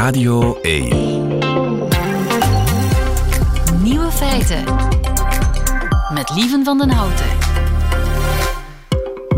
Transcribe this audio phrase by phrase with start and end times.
[0.00, 0.88] Radio 1.
[3.82, 4.64] Nieuwe feiten.
[6.14, 7.26] Met Lieven van den Houten.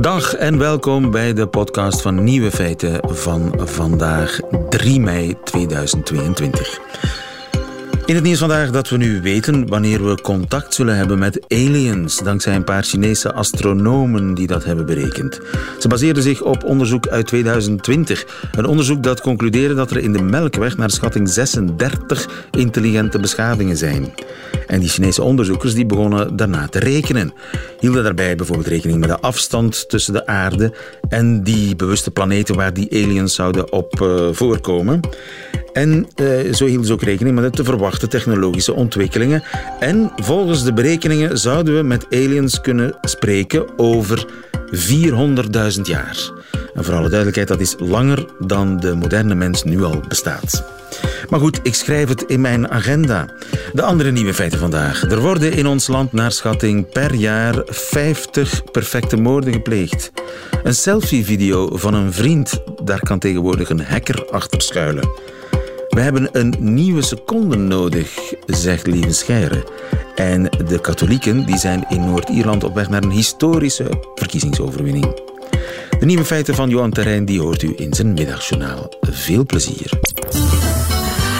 [0.00, 4.38] Dag en welkom bij de podcast van Nieuwe Feiten van vandaag
[4.68, 7.21] 3 mei 2022.
[8.06, 12.18] In het nieuws vandaag dat we nu weten wanneer we contact zullen hebben met aliens,
[12.18, 15.40] dankzij een paar Chinese astronomen die dat hebben berekend.
[15.78, 18.48] Ze baseerden zich op onderzoek uit 2020.
[18.52, 24.14] Een onderzoek dat concludeerde dat er in de Melkweg naar schatting 36 intelligente beschavingen zijn.
[24.66, 27.32] En die Chinese onderzoekers die begonnen daarna te rekenen.
[27.80, 30.74] Hielden daarbij bijvoorbeeld rekening met de afstand tussen de aarde
[31.08, 35.00] en die bewuste planeten waar die aliens zouden op uh, voorkomen.
[35.72, 39.42] En uh, zo hielden ze ook rekening met de te verwachten technologische ontwikkelingen.
[39.80, 44.26] En volgens de berekeningen zouden we met aliens kunnen spreken over
[44.72, 46.30] 400.000 jaar.
[46.74, 50.64] En voor alle duidelijkheid, dat is langer dan de moderne mens nu al bestaat.
[51.28, 53.28] Maar goed, ik schrijf het in mijn agenda.
[53.72, 55.02] De andere nieuwe feiten vandaag.
[55.02, 60.12] Er worden in ons land naar schatting per jaar 50 perfecte moorden gepleegd.
[60.62, 65.31] Een selfie-video van een vriend, daar kan tegenwoordig een hacker achter schuilen.
[65.92, 69.66] We hebben een nieuwe seconde nodig, zegt Lieve Scheire.
[70.14, 75.20] En de katholieken die zijn in Noord-Ierland op weg naar een historische verkiezingsoverwinning.
[75.98, 78.92] De nieuwe feiten van Johan Terrein die hoort u in zijn middagjournaal.
[79.00, 79.90] Veel plezier.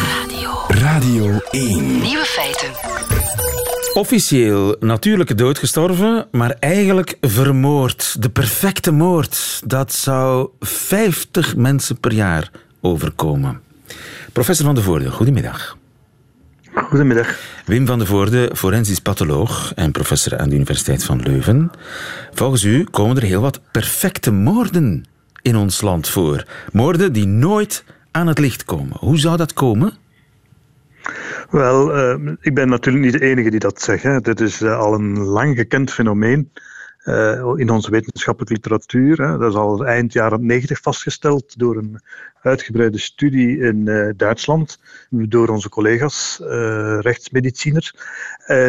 [0.06, 0.50] Radio.
[0.68, 2.00] Radio 1.
[2.00, 2.68] Nieuwe feiten.
[3.92, 8.22] Officieel natuurlijke dood gestorven, maar eigenlijk vermoord.
[8.22, 9.62] De perfecte moord.
[9.64, 13.60] Dat zou 50 mensen per jaar overkomen.
[14.32, 15.78] Professor van de Voorde, goedemiddag.
[16.74, 17.38] Goedemiddag.
[17.66, 21.70] Wim van de Voorde, forensisch patholoog en professor aan de Universiteit van Leuven.
[22.32, 25.04] Volgens u komen er heel wat perfecte moorden
[25.42, 26.44] in ons land voor.
[26.72, 28.96] Moorden die nooit aan het licht komen.
[28.98, 29.92] Hoe zou dat komen?
[31.50, 34.24] Wel, uh, ik ben natuurlijk niet de enige die dat zegt.
[34.24, 36.50] Dit is uh, al een lang gekend fenomeen.
[37.04, 39.22] Uh, in onze wetenschappelijke literatuur.
[39.22, 39.38] Hè.
[39.38, 42.00] Dat is al eind jaren 90 vastgesteld door een
[42.42, 44.78] uitgebreide studie in uh, Duitsland,
[45.10, 47.94] door onze collega's, uh, rechtsmediciners.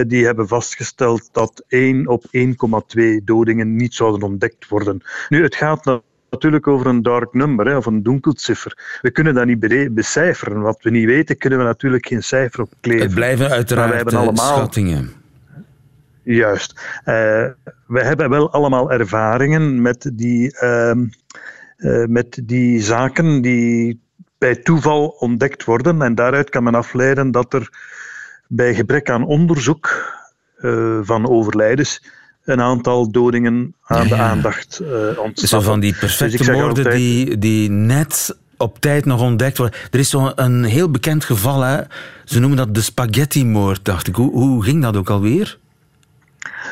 [0.08, 5.02] die hebben vastgesteld dat 1 op 1,2 dodingen niet zouden ontdekt worden.
[5.30, 9.00] Nu, het gaat natuurlijk over een dark number, hè, of een donkelcijfer.
[9.02, 10.62] We kunnen dat niet becijferen.
[10.62, 13.06] Wat we niet weten, kunnen we natuurlijk geen cijfer op kleven.
[13.06, 14.56] Het blijven uiteraard allemaal...
[14.56, 15.23] schattingen.
[16.24, 16.74] Juist.
[17.00, 17.14] Uh,
[17.88, 20.92] we hebben wel allemaal ervaringen met die, uh,
[21.78, 24.02] uh, met die zaken die
[24.38, 26.02] bij toeval ontdekt worden.
[26.02, 27.70] En daaruit kan men afleiden dat er
[28.48, 30.12] bij gebrek aan onderzoek
[30.58, 32.04] eh, van overlijdens
[32.44, 34.82] een aantal dodingen aan de aandacht
[35.18, 35.48] ontstaan.
[35.48, 39.80] Zo van die perfecte dus moorden die, die net op tijd nog ontdekt worden.
[39.92, 41.82] Er is zo'n heel bekend geval, hè?
[42.26, 44.16] ze noemen dat de spaghetti-moord, dacht ik.
[44.16, 45.58] Hoe, hoe ging dat ook alweer?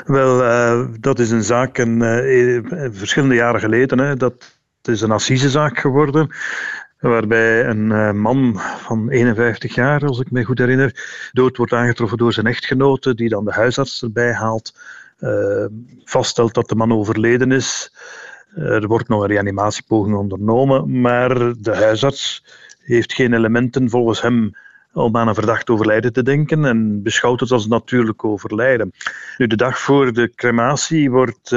[0.05, 3.99] Wel, uh, dat is een zaak een, uh, verschillende jaren geleden.
[3.99, 6.29] Hè, dat is een assisezaak geworden.
[6.99, 12.33] Waarbij een man van 51 jaar, als ik me goed herinner, dood wordt aangetroffen door
[12.33, 14.79] zijn echtgenote, die dan de huisarts erbij haalt,
[16.03, 17.93] vaststelt dat de man overleden is.
[18.55, 22.45] Er wordt nog een reanimatiepoging ondernomen, maar de huisarts
[22.79, 24.51] heeft geen elementen volgens hem
[24.93, 28.91] om aan een verdacht overlijden te denken en beschouwt het als natuurlijk overlijden.
[29.37, 31.55] Nu, de dag voor de crematie wordt,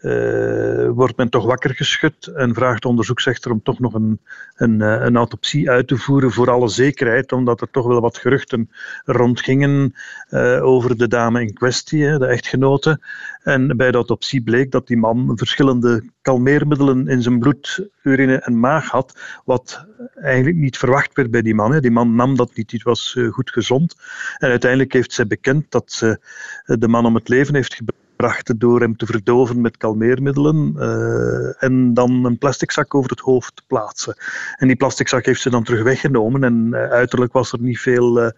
[0.00, 4.20] uh, wordt men toch wakker geschud en vraagt de onderzoeksrechter om toch nog een,
[4.56, 8.18] een, eh, een, autopsie uit te voeren voor alle zekerheid, omdat er toch wel wat
[8.18, 8.70] geruchten
[9.04, 9.94] rondgingen
[10.30, 13.00] uh, over de dame in kwestie, de echtgenote.
[13.42, 18.60] En bij de autopsie bleek dat die man verschillende kalmeermiddelen in zijn bloed, urine en
[18.60, 21.80] maag had, wat eigenlijk niet verwacht werd bij die man.
[21.80, 23.96] Die man nam dat niet, die was goed gezond.
[24.38, 26.20] En uiteindelijk heeft zij bekend dat ze
[26.64, 28.06] de man om het leven heeft gebracht
[28.56, 33.56] door hem te verdoven met kalmeermiddelen uh, en dan een plastic zak over het hoofd
[33.56, 34.16] te plaatsen.
[34.56, 37.80] En die plastic zak heeft ze dan terug weggenomen en uh, uiterlijk was er niet
[37.80, 38.32] veel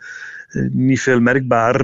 [0.70, 1.82] niet veel merkbaar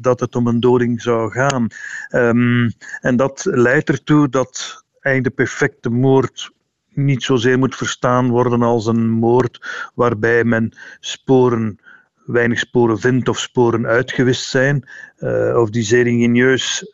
[0.00, 1.66] dat het om een doding zou gaan.
[2.10, 6.50] Um, en dat leidt ertoe dat eigenlijk de perfecte moord
[6.88, 11.78] niet zozeer moet verstaan worden als een moord waarbij men sporen
[12.32, 14.88] weinig sporen vindt of sporen uitgewist zijn,
[15.54, 16.92] of die zeer ingenieus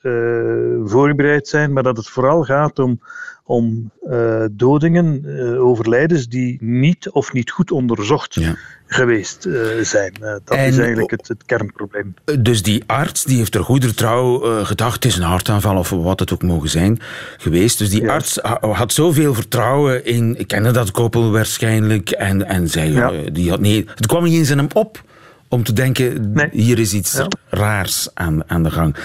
[0.85, 3.01] voorbereid zijn, maar dat het vooral gaat om
[3.49, 5.25] om uh, dodingen,
[5.59, 8.41] overlijdens die niet of niet goed onderzocht
[8.87, 10.13] geweest uh, zijn.
[10.21, 12.15] dat is eigenlijk het, het, kernprobleem.
[12.41, 16.21] Dus die arts die heeft er goede trouw gedacht, het is een hartaanval of wat
[16.21, 16.99] het ook mogen zijn
[17.37, 17.79] geweest.
[17.79, 23.31] Dus die arts had zoveel vertrouwen in, ik kende dat koppel waarschijnlijk, en, en zei,
[23.33, 25.05] die had, nee, het kwam niet eens in hem op
[25.49, 28.97] om te denken, hier is iets raars aan, aan de gang.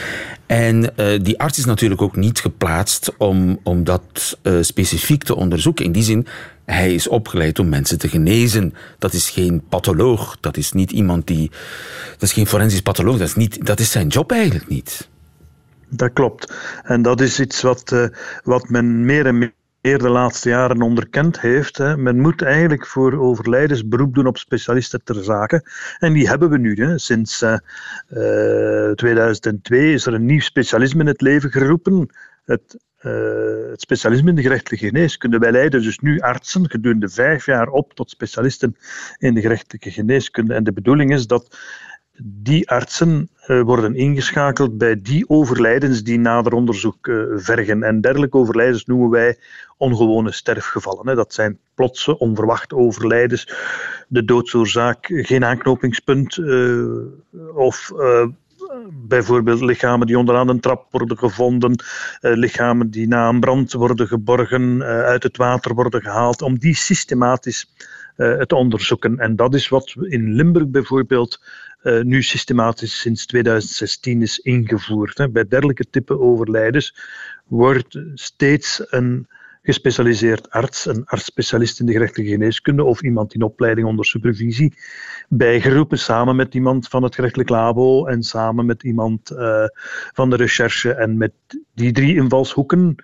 [0.45, 5.35] En uh, die arts is natuurlijk ook niet geplaatst om, om dat uh, specifiek te
[5.35, 5.85] onderzoeken.
[5.85, 6.27] In die zin,
[6.65, 8.73] hij is opgeleid om mensen te genezen.
[8.99, 10.37] Dat is geen patholoog.
[10.39, 11.51] Dat is niet iemand die.
[12.11, 13.17] Dat is geen forensisch patholoog.
[13.17, 15.09] Dat is, niet, dat is zijn job eigenlijk niet.
[15.89, 16.53] Dat klopt.
[16.83, 18.07] En dat is iets wat, uh,
[18.43, 21.77] wat men meer en meer de laatste jaren onderkend heeft.
[21.77, 21.97] Hè.
[21.97, 25.69] Men moet eigenlijk voor overlijdens beroep doen op specialisten ter zake.
[25.99, 26.75] En die hebben we nu.
[26.75, 26.97] Hè.
[26.97, 27.57] Sinds uh,
[28.09, 32.09] uh, 2002 is er een nieuw specialisme in het leven geroepen.
[32.43, 33.11] Het, uh,
[33.69, 35.37] het specialisme in de gerechtelijke geneeskunde.
[35.37, 38.75] Wij leiden dus nu artsen gedurende vijf jaar op tot specialisten
[39.17, 40.53] in de gerechtelijke geneeskunde.
[40.53, 41.57] En de bedoeling is dat
[42.23, 47.83] die artsen worden ingeschakeld bij die overlijdens die nader onderzoek vergen.
[47.83, 49.37] En dergelijke overlijdens noemen wij
[49.81, 51.07] ongewone sterfgevallen.
[51.07, 51.15] Hè.
[51.15, 53.53] Dat zijn plotse, onverwachte overlijdens,
[54.07, 56.85] de doodsoorzaak, geen aanknopingspunt uh,
[57.55, 57.91] of
[58.91, 61.83] bijvoorbeeld lichamen die onderaan een trap worden gevonden,
[62.19, 67.73] lichamen die na een brand worden geborgen, uit het water worden gehaald, om die systematisch
[68.15, 69.19] te onderzoeken.
[69.19, 71.41] En dat is wat in Limburg bijvoorbeeld
[71.83, 75.17] nu systematisch sinds 2016 is ingevoerd.
[75.17, 75.29] Hè.
[75.29, 76.95] Bij dergelijke type overlijdens
[77.45, 79.27] wordt steeds een
[79.61, 84.73] gespecialiseerd arts, een arts-specialist in de gerechtelijke geneeskunde of iemand in opleiding onder supervisie,
[85.29, 89.63] bijgeroepen samen met iemand van het gerechtelijk labo en samen met iemand uh,
[90.13, 90.93] van de recherche.
[90.93, 91.33] En met
[91.73, 92.95] die drie invalshoeken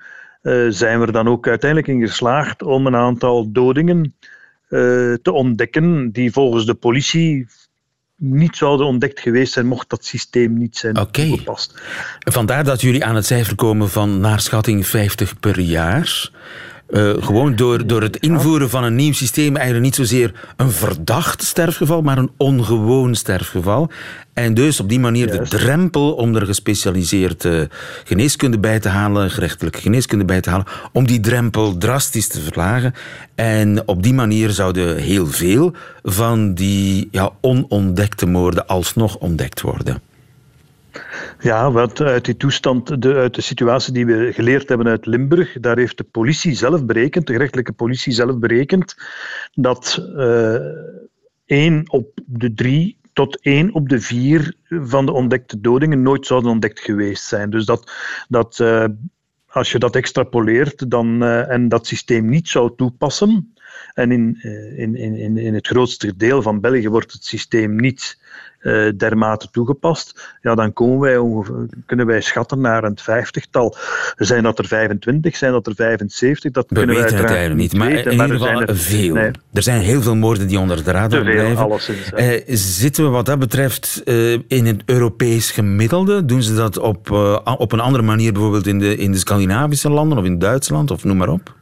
[0.41, 4.15] uh, zijn we er dan ook uiteindelijk in geslaagd om een aantal dodingen
[4.69, 7.47] uh, te ontdekken die volgens de politie
[8.17, 11.27] niet zouden ontdekt geweest zijn mocht dat systeem niet zijn okay.
[11.27, 11.81] toegepast.
[12.19, 16.29] Vandaar dat jullie aan het cijfer komen van naar schatting 50 per jaar.
[16.89, 21.43] Uh, gewoon door, door het invoeren van een nieuw systeem eigenlijk niet zozeer een verdacht
[21.43, 23.91] sterfgeval, maar een ongewoon sterfgeval.
[24.37, 27.69] En dus op die manier de drempel om er gespecialiseerde
[28.03, 32.93] geneeskunde bij te halen, gerechtelijke geneeskunde bij te halen, om die drempel drastisch te verlagen.
[33.35, 35.73] En op die manier zouden heel veel
[36.03, 40.01] van die ja, onontdekte moorden alsnog ontdekt worden.
[41.39, 45.57] Ja, want uit die toestand, de, uit de situatie die we geleerd hebben uit Limburg,
[45.59, 48.95] daar heeft de politie zelf berekend, de gerechtelijke politie zelf berekend,
[49.53, 50.55] dat uh,
[51.45, 56.51] één op de drie tot één op de vier van de ontdekte dodingen nooit zouden
[56.51, 57.49] ontdekt geweest zijn.
[57.49, 57.91] Dus dat,
[58.27, 58.85] dat uh,
[59.47, 63.53] als je dat extrapoleert dan, uh, en dat systeem niet zou toepassen,
[63.93, 64.37] en in,
[64.75, 68.17] in, in, in het grootste deel van België wordt het systeem niet
[68.61, 73.75] uh, dermate toegepast, ja, dan komen wij ongeveer, kunnen wij schatten naar een vijftigtal.
[74.15, 76.51] Zijn dat er 25, zijn dat er 75?
[76.51, 79.13] Dat we kunnen weten wij het eigenlijk niet, maar in ieder geval er, veel.
[79.13, 79.31] Nee.
[79.53, 81.57] Er zijn heel veel moorden die onder de radar blijven.
[81.57, 86.25] Alleszins, uh, zitten we wat dat betreft uh, in het Europees gemiddelde?
[86.25, 87.11] Doen ze dat op,
[87.57, 91.03] op een andere manier bijvoorbeeld in de, in de Scandinavische landen of in Duitsland of
[91.03, 91.55] noem maar op?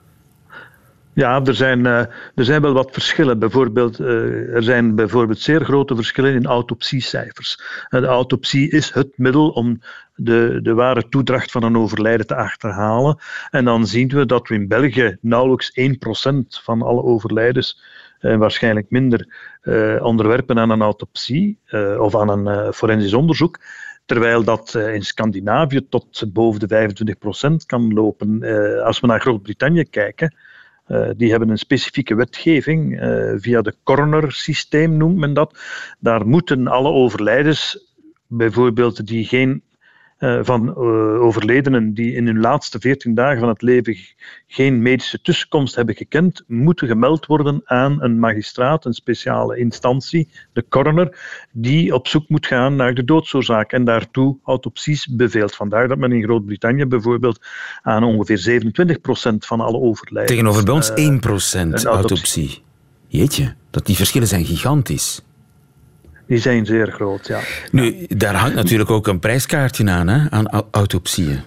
[1.15, 1.99] Ja, er zijn, uh,
[2.35, 3.39] er zijn wel wat verschillen.
[3.39, 7.59] Bijvoorbeeld, uh, er zijn bijvoorbeeld zeer grote verschillen in autopsiecijfers.
[7.89, 9.79] Uh, de autopsie is het middel om
[10.15, 13.17] de, de ware toedracht van een overlijden te achterhalen.
[13.49, 15.83] En dan zien we dat we in België nauwelijks 1%
[16.63, 17.81] van alle overlijdens,
[18.19, 19.27] en waarschijnlijk minder,
[20.01, 21.59] onderwerpen aan een autopsie
[21.97, 23.59] of aan een forensisch onderzoek.
[24.05, 26.95] Terwijl dat in Scandinavië tot boven de
[27.61, 28.43] 25% kan lopen.
[28.83, 30.35] als we naar Groot-Brittannië kijken,
[30.87, 35.59] uh, die hebben een specifieke wetgeving, uh, via de coroner-systeem noemt men dat.
[35.99, 37.93] Daar moeten alle overlijdens,
[38.27, 39.61] bijvoorbeeld die geen
[40.17, 40.75] van uh,
[41.21, 43.97] overledenen die in hun laatste 14 dagen van het leven
[44.47, 50.65] geen medische tussenkomst hebben gekend, moeten gemeld worden aan een magistraat, een speciale instantie, de
[50.69, 51.17] coroner,
[51.51, 55.55] die op zoek moet gaan naar de doodsoorzaak en daartoe autopsies beveelt.
[55.55, 57.45] Vandaar dat men in Groot-Brittannië bijvoorbeeld
[57.81, 60.37] aan ongeveer 27% van alle overlijdens...
[60.37, 61.89] Tegenover bij ons 1% uh, autopsie.
[61.89, 62.63] autopsie.
[63.07, 65.23] Jeetje, dat die verschillen zijn gigantisch
[66.27, 67.39] die zijn zeer groot, ja.
[67.71, 71.39] Nu, daar hangt natuurlijk ook een prijskaartje aan, hè, aan autopsieën.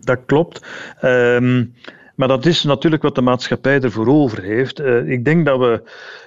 [0.00, 0.66] Dat klopt.
[1.02, 1.74] Um,
[2.16, 4.80] Maar dat is natuurlijk wat de maatschappij ervoor over heeft.
[4.80, 5.82] Uh, ik denk dat we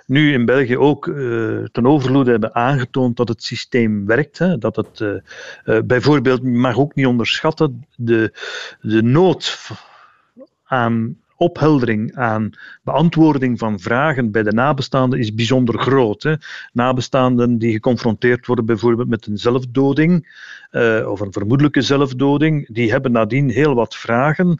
[0.05, 4.37] nu in België ook uh, ten overvloede hebben aangetoond dat het systeem werkt.
[4.37, 8.31] Hè, dat het uh, bijvoorbeeld, mag ook niet onderschatten, de,
[8.81, 9.57] de nood
[10.63, 12.49] aan opheldering, aan
[12.83, 16.23] beantwoording van vragen bij de nabestaanden is bijzonder groot.
[16.23, 16.33] Hè.
[16.73, 23.11] Nabestaanden die geconfronteerd worden bijvoorbeeld met een zelfdoding uh, of een vermoedelijke zelfdoding, die hebben
[23.11, 24.59] nadien heel wat vragen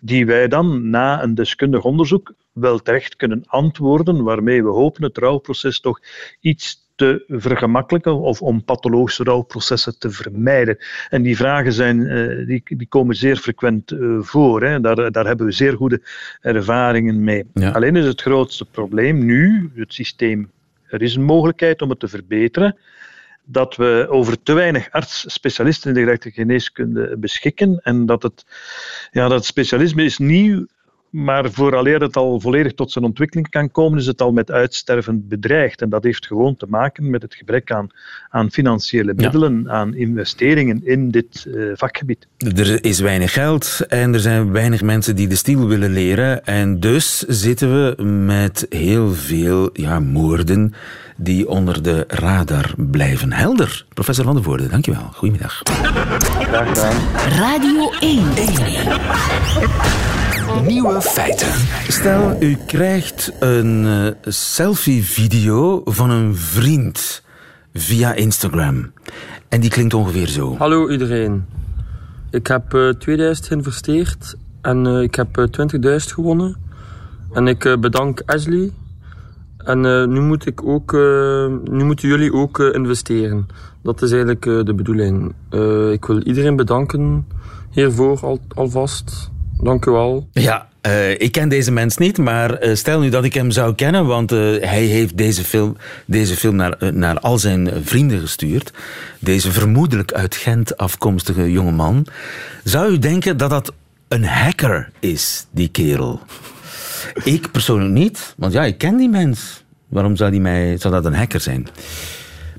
[0.00, 5.18] die wij dan na een deskundig onderzoek wel terecht kunnen antwoorden, waarmee we hopen het
[5.18, 6.00] rouwproces toch
[6.40, 10.78] iets te vergemakkelijken of om pathologische rouwprocessen te vermijden.
[11.10, 14.62] En die vragen zijn, eh, die, die komen zeer frequent eh, voor.
[14.62, 14.80] Hè.
[14.80, 16.02] Daar, daar hebben we zeer goede
[16.40, 17.44] ervaringen mee.
[17.72, 20.50] Alleen is het grootste probleem nu, het systeem,
[20.88, 22.76] er is een mogelijkheid om het te verbeteren,
[23.44, 28.46] dat we over te weinig arts-specialisten in de geneeskunde beschikken en dat het,
[29.10, 30.66] ja, dat specialisme is nieuw
[31.14, 35.28] maar vooraleer het al volledig tot zijn ontwikkeling kan komen, is het al met uitsterven
[35.28, 35.82] bedreigd.
[35.82, 37.86] En dat heeft gewoon te maken met het gebrek aan,
[38.28, 42.26] aan financiële middelen, aan investeringen in dit uh, vakgebied.
[42.56, 46.44] Er is weinig geld en er zijn weinig mensen die de stiel willen leren.
[46.44, 50.74] En dus zitten we met heel veel ja, moorden
[51.16, 53.32] die onder de radar blijven.
[53.32, 53.84] Helder.
[53.94, 55.10] Professor Van der Voorde, dankjewel.
[55.12, 55.60] Goedemiddag.
[55.64, 56.96] Graag gedaan.
[57.38, 58.36] Radio 1.
[58.36, 60.13] 1.
[60.52, 61.48] Nieuwe feiten.
[61.88, 67.22] Stel, u krijgt een uh, selfie-video van een vriend
[67.72, 68.92] via Instagram.
[69.48, 70.56] En die klinkt ongeveer zo.
[70.56, 71.46] Hallo iedereen.
[72.30, 75.48] Ik heb uh, 2000 geïnvesteerd en uh, ik heb
[75.84, 76.56] 20.000 gewonnen.
[77.32, 78.70] En ik bedank Ashley
[79.58, 83.46] en uh, nu moet ik ook, uh, nu moeten jullie ook uh, investeren.
[83.82, 85.34] Dat is eigenlijk de bedoeling.
[85.92, 87.26] ik wil iedereen bedanken
[87.70, 89.32] hiervoor al, alvast.
[89.62, 90.28] Dank u wel.
[90.32, 90.68] Ja,
[91.18, 94.84] ik ken deze mens niet, maar stel nu dat ik hem zou kennen, want hij
[94.84, 98.72] heeft deze film, deze film naar, naar al zijn vrienden gestuurd.
[99.18, 102.06] Deze vermoedelijk uit Gent afkomstige jongeman.
[102.64, 103.72] Zou u denken dat dat
[104.08, 106.20] een hacker is, die kerel?
[107.24, 109.64] Ik persoonlijk niet, want ja, ik ken die mens.
[109.88, 111.66] Waarom zou, die mij, zou dat een hacker zijn?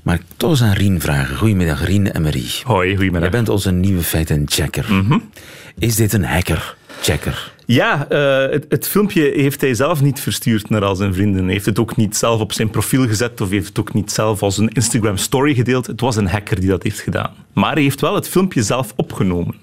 [0.02, 1.36] Maar toch eens aan Rien vragen.
[1.36, 2.50] Goedemiddag, Rien en Marie.
[2.64, 3.20] Hoi, goedemiddag.
[3.20, 4.86] Jij bent onze nieuwe feitenchecker.
[4.88, 5.30] Mm
[5.78, 6.24] Is dit een
[6.96, 7.54] hacker-checker?
[7.66, 8.06] Ja,
[8.50, 11.44] het, het, filmpje heeft hij zelf niet verstuurd naar al zijn vrienden.
[11.44, 14.12] Hij heeft het ook niet zelf op zijn profiel gezet of heeft het ook niet
[14.12, 15.86] zelf als een Instagram story gedeeld.
[15.86, 17.34] Het was een hacker die dat heeft gedaan.
[17.52, 19.54] Maar hij heeft wel het filmpje zelf opgenomen.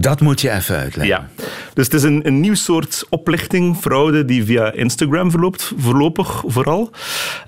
[0.00, 1.06] Dat moet je even uitleggen.
[1.06, 1.28] Ja.
[1.74, 6.90] Dus het is een, een nieuw soort oplichting, fraude, die via Instagram verloopt, voorlopig vooral.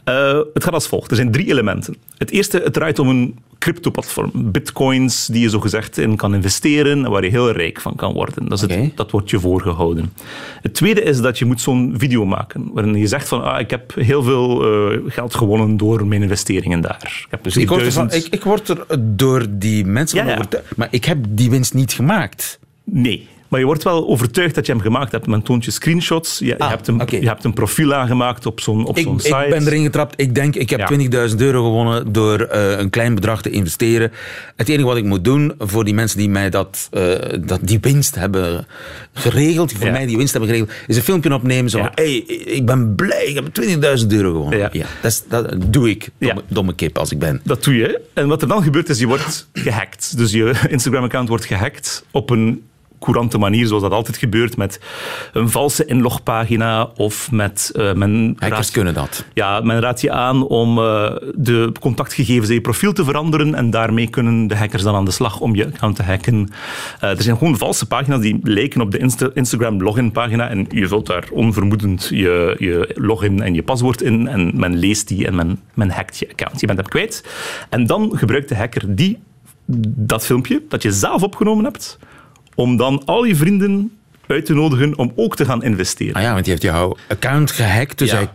[0.05, 1.11] Uh, het gaat als volgt.
[1.11, 1.97] Er zijn drie elementen.
[2.19, 4.31] Het eerste, het draait om een crypto-platform.
[4.35, 8.13] Bitcoins die je zo gezegd in kan investeren en waar je heel rijk van kan
[8.13, 8.49] worden.
[8.49, 10.13] Dat, is het, dat wordt je voorgehouden.
[10.63, 13.71] Het tweede is dat je moet zo'n video maken waarin je zegt van ah, ik
[13.71, 14.51] heb heel veel
[14.93, 17.23] uh, geld gewonnen door mijn investeringen daar.
[17.25, 20.43] Ik, heb dus ik, word er ik, ik, word er door die mensen ja.
[20.77, 22.42] maar ik heb die winst niet gemaakt.
[22.93, 23.29] Nee.
[23.53, 25.27] Maar je wordt wel overtuigd dat je hem gemaakt hebt.
[25.27, 26.39] Men toont je screenshots.
[26.39, 29.37] Je, ah, hebt, een, je hebt een profiel aangemaakt op zo'n op zo'n site.
[29.37, 30.21] Ik ben erin getrapt.
[30.21, 30.91] Ik denk, ik heb
[31.31, 34.13] 20.000 euro gewonnen door uh, een klein bedrag te investeren.
[34.57, 37.79] Het enige wat ik moet doen voor die mensen die mij dat, uh, dat die
[37.81, 38.67] winst hebben
[39.13, 41.71] geregeld, die voor mij die winst hebben geregeld, is een filmpje opnemen.
[41.71, 41.93] Zo ja.
[41.95, 43.47] hey, ik ben blij, ik heb
[44.01, 44.59] 20.000 euro gewonnen.
[44.59, 44.69] Ja.
[44.73, 47.41] ja dat, dat, doe ik, domme, domme kip als ik ben.
[47.45, 48.01] Dat doe je.
[48.15, 50.17] En wat er dan gebeurt is, je wordt gehackt.
[50.17, 52.63] Dus je Instagram-account wordt gehackt op een
[53.03, 54.81] courante manier, zoals dat altijd gebeurt, met
[55.33, 57.73] een valse inlogpagina of met...
[57.75, 59.25] Uh, men Hackers kunnen dat.
[59.35, 63.71] Ja, men raadt je aan om uh, de contactgegevens in je profiel te veranderen en
[63.71, 66.49] daarmee kunnen de hackers dan aan de slag om je account te hacken.
[67.05, 70.89] Uh, er zijn gewoon valse pagina's die lijken op de Insta Instagram login-pagina en je
[70.89, 75.35] vult daar onvermoedend je, je login en je paswoord in en men leest die en
[75.35, 76.61] men, men hackt je account.
[76.61, 77.25] Je bent hem kwijt.
[77.69, 79.19] En dan gebruikt de hacker die,
[79.97, 81.99] dat filmpje dat je zelf opgenomen hebt
[82.55, 83.93] om dan al je vrienden
[84.27, 86.15] uit te nodigen om ook te gaan investeren.
[86.15, 88.29] Ah ja, want die heeft jouw account gehackt, dus hij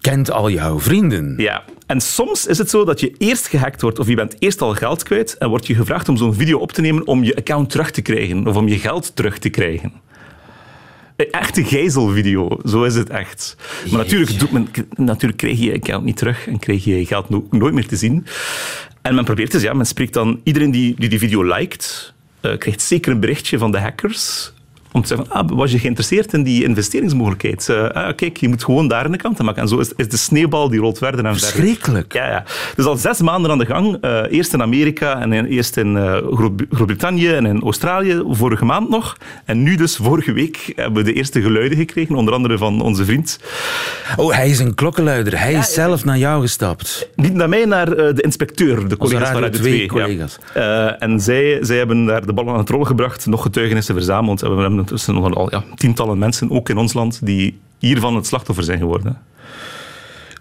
[0.00, 1.34] kent al jouw vrienden.
[1.36, 4.60] Ja, en soms is het zo dat je eerst gehackt wordt of je bent eerst
[4.60, 7.36] al geld kwijt en wordt je gevraagd om zo'n video op te nemen om je
[7.36, 9.92] account terug te krijgen of om je geld terug te krijgen.
[11.16, 13.56] Een echte gijzelvideo, zo is het echt.
[13.90, 17.06] Maar natuurlijk, doet men, natuurlijk krijg je je account niet terug en krijg je je
[17.06, 18.26] geld nooit meer te zien.
[19.02, 22.14] En men probeert dus, ja, men spreekt dan iedereen die die, die video liked,
[22.52, 24.52] uh, krijgt zeker een berichtje van de hackers
[24.96, 27.68] Om te zeggen, ah, was je geïnteresseerd in die investeringsmogelijkheid?
[27.70, 29.62] Uh, ah, kijk, je moet gewoon daar een kant maken.
[29.62, 31.50] En zo is, is de sneeuwbal die rolt verder en verder.
[31.50, 32.12] Verschrikkelijk.
[32.12, 32.44] Ja, ja.
[32.76, 34.04] Dus al zes maanden aan de gang.
[34.04, 36.16] Uh, eerst in Amerika en in, eerst in uh,
[36.70, 39.16] Groot-Brittannië en in Australië, vorige maand nog.
[39.44, 43.04] En nu dus, vorige week, hebben we de eerste geluiden gekregen, onder andere van onze
[43.04, 43.40] vriend.
[44.16, 45.38] Oh, hij is een klokkenluider.
[45.38, 47.08] Hij ja, is zelf naar jou gestapt.
[47.14, 49.86] Niet naar mij, naar de inspecteur, de collega's van Radio 2.
[49.86, 50.38] collega's.
[50.54, 50.98] Ja.
[50.98, 54.40] en zij, zij hebben daar de bal aan het rollen gebracht, nog getuigenissen verzameld.
[54.40, 58.26] We hebben tussen nog al ja, tientallen mensen, ook in ons land, die hiervan het
[58.26, 59.22] slachtoffer zijn geworden.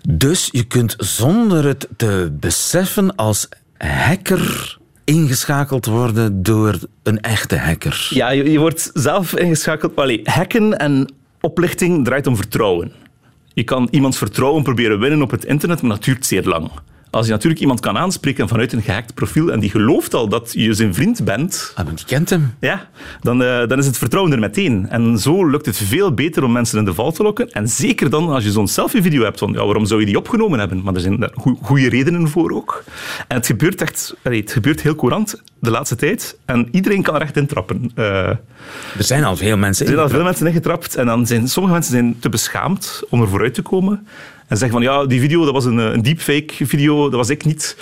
[0.10, 8.08] Dus je kunt zonder het te beseffen als hacker ingeschakeld worden door een echte hacker.
[8.10, 9.96] Ja, je, je wordt zelf ingeschakeld.
[9.96, 12.92] Allee, hacken en oplichting draait om vertrouwen.
[13.54, 16.72] Je kan iemands vertrouwen proberen winnen op het internet, maar dat duurt zeer lang.
[17.16, 20.52] Als je natuurlijk iemand kan aanspreken vanuit een gehackt profiel en die gelooft al dat
[20.54, 21.72] je zijn vriend bent...
[21.76, 22.54] Ah, die kent hem.
[22.60, 22.90] Ja,
[23.22, 24.90] dan, uh, dan is het vertrouwen er meteen.
[24.90, 27.52] En zo lukt het veel beter om mensen in de val te lokken.
[27.52, 30.60] En zeker dan als je zo'n selfie-video hebt van ja, waarom zou je die opgenomen
[30.60, 30.84] hebben?
[30.84, 31.32] Maar er zijn daar
[31.62, 32.84] goede redenen voor ook.
[33.28, 34.16] En het gebeurt echt...
[34.22, 36.38] het gebeurt heel courant de laatste tijd.
[36.46, 37.92] En iedereen kan er echt in trappen.
[37.96, 38.40] Uh, er
[38.98, 40.96] zijn al veel mensen Er zijn al veel mensen ingetrapt.
[40.96, 44.08] En dan zijn sommige mensen zijn te beschaamd om er vooruit te komen.
[44.48, 47.46] En zeggen van ja, die video dat was een, een deepfake video, dat was ik
[47.46, 47.78] niet.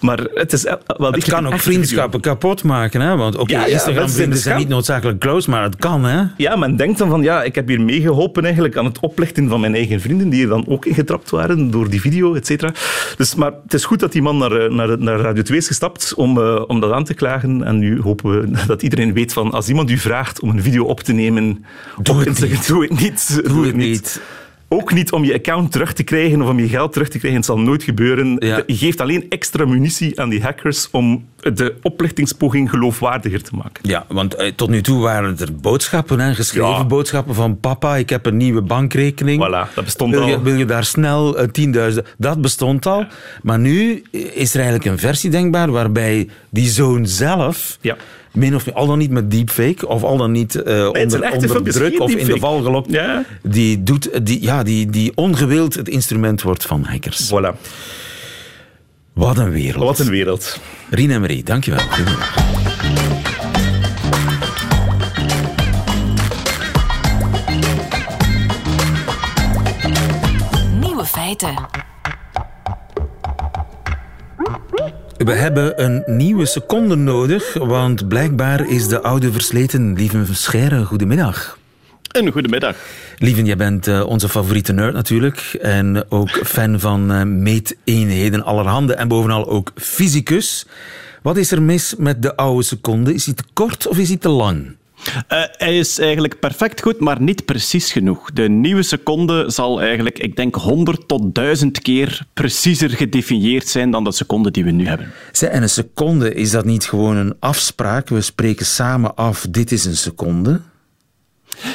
[0.00, 3.16] Maar het is wel Het kan ook vriendschappen kapot maken, hè?
[3.16, 6.22] Want oké, okay, ja, Instagram vrienden zijn niet noodzakelijk close, maar het kan, hè?
[6.36, 9.60] Ja, men denkt dan van ja, ik heb hier meegeholpen eigenlijk aan het oplichten van
[9.60, 12.72] mijn eigen vrienden, die er dan ook ingetrapt waren door die video, et cetera.
[13.16, 16.14] Dus, maar het is goed dat die man naar, naar, naar Radio 2 is gestapt
[16.14, 17.62] om, uh, om dat aan te klagen.
[17.62, 20.84] En nu hopen we dat iedereen weet van als iemand u vraagt om een video
[20.84, 21.64] op te nemen,
[22.02, 22.66] doe het niet.
[22.68, 23.34] Doe het niet.
[23.34, 23.88] Doe, doe het niet.
[23.88, 24.20] niet.
[24.68, 27.38] Ook niet om je account terug te krijgen of om je geld terug te krijgen.
[27.38, 28.36] Het zal nooit gebeuren.
[28.38, 28.62] Ja.
[28.66, 33.88] Je geeft alleen extra munitie aan die hackers om de oplichtingspoging geloofwaardiger te maken.
[33.88, 36.84] Ja, want eh, tot nu toe waren er boodschappen, hè, geschreven ja.
[36.84, 39.46] boodschappen van papa, ik heb een nieuwe bankrekening.
[39.46, 40.42] Voilà, dat bestond wil je, al.
[40.42, 41.98] Wil je daar snel uh, 10.000...
[42.18, 43.04] Dat bestond al.
[43.42, 47.78] Maar nu is er eigenlijk een versie denkbaar waarbij die zoon zelf...
[47.80, 47.96] Ja
[48.36, 52.00] min of al dan niet met deepfake, of al dan niet uh, onder, onder druk
[52.00, 53.24] of in de val gelokt, ja.
[53.42, 57.32] die, doet, die, ja, die, die ongewild het instrument wordt van hackers.
[57.32, 57.60] Voilà.
[59.16, 59.84] Wat een wereld.
[59.84, 60.60] Wat een wereld.
[60.90, 61.80] Rien en Marie, dankjewel.
[61.80, 62.34] Goedemiddag.
[70.80, 71.54] Nieuwe feiten.
[75.16, 79.94] We hebben een nieuwe seconde nodig, want blijkbaar is de oude versleten.
[79.94, 81.58] Lieven Verscheren, goedemiddag.
[82.16, 82.76] Een goedemiddag.
[83.18, 85.56] Lieven, jij bent uh, onze favoriete nerd natuurlijk.
[85.60, 88.94] En ook fan van uh, meeteenheden allerhande.
[88.94, 90.66] En bovenal ook fysicus.
[91.22, 93.14] Wat is er mis met de oude seconde?
[93.14, 94.76] Is hij te kort of is hij te lang?
[95.06, 98.30] Uh, hij is eigenlijk perfect goed, maar niet precies genoeg.
[98.32, 104.04] De nieuwe seconde zal eigenlijk, ik denk, 100 tot 1000 keer preciezer gedefinieerd zijn dan
[104.04, 105.12] de seconde die we nu hebben.
[105.32, 108.08] Zij, en een seconde, is dat niet gewoon een afspraak?
[108.08, 110.60] We spreken samen af, dit is een seconde?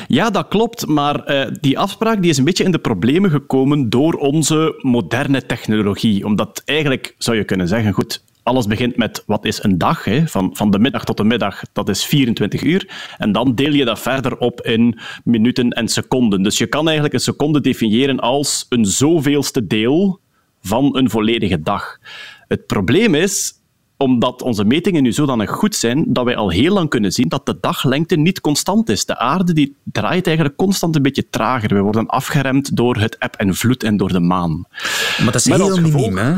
[0.07, 3.89] Ja, dat klopt, maar uh, die afspraak die is een beetje in de problemen gekomen
[3.89, 6.25] door onze moderne technologie.
[6.25, 10.27] Omdat eigenlijk, zou je kunnen zeggen, goed, alles begint met wat is een dag, hè?
[10.27, 13.13] Van, van de middag tot de middag, dat is 24 uur.
[13.17, 16.43] En dan deel je dat verder op in minuten en seconden.
[16.43, 20.19] Dus je kan eigenlijk een seconde definiëren als een zoveelste deel
[20.61, 21.97] van een volledige dag.
[22.47, 23.53] Het probleem is,
[24.01, 27.45] omdat onze metingen nu zodanig goed zijn, dat wij al heel lang kunnen zien dat
[27.45, 29.05] de daglengte niet constant is.
[29.05, 31.73] De aarde die draait eigenlijk constant een beetje trager.
[31.73, 34.65] We worden afgeremd door het eb en vloed en door de maan.
[35.17, 36.33] Maar dat is Met heel miniem, hè?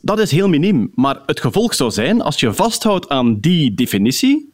[0.00, 0.90] Dat is heel miniem.
[0.94, 4.52] Maar het gevolg zou zijn, als je vasthoudt aan die definitie,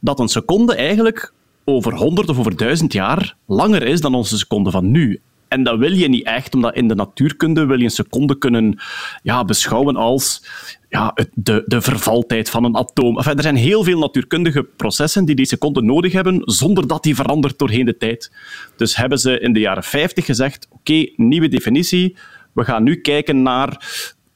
[0.00, 1.32] dat een seconde eigenlijk
[1.64, 5.20] over 100 of over 1000 jaar langer is dan onze seconde van nu.
[5.50, 8.78] En dat wil je niet echt, omdat in de natuurkunde wil je een seconde kunnen
[9.22, 10.44] ja, beschouwen als
[10.88, 13.18] ja, de, de vervaltijd van een atoom.
[13.18, 17.58] Er zijn heel veel natuurkundige processen die die seconde nodig hebben, zonder dat die verandert
[17.58, 18.32] doorheen de tijd.
[18.76, 22.16] Dus hebben ze in de jaren 50 gezegd, oké, nieuwe definitie,
[22.52, 23.68] we gaan nu kijken naar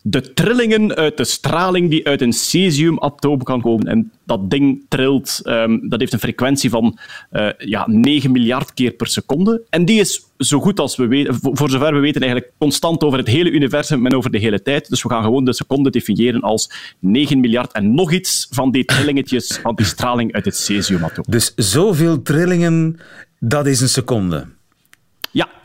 [0.06, 3.86] de trillingen uit de straling die uit een cesiumatoom kan komen.
[3.86, 6.98] En dat ding trilt, um, dat heeft een frequentie van
[7.32, 9.62] uh, ja, 9 miljard keer per seconde.
[9.70, 13.18] En die is zo goed als we weten, voor zover we weten, eigenlijk constant over
[13.18, 14.88] het hele universum en over de hele tijd.
[14.88, 18.84] Dus we gaan gewoon de seconde definiëren als 9 miljard en nog iets van die
[18.84, 21.24] trillingetjes van die straling uit het cesiumatoom.
[21.28, 22.96] Dus zoveel trillingen,
[23.38, 24.46] dat is een seconde?